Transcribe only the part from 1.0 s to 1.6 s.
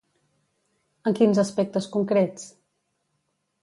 En quins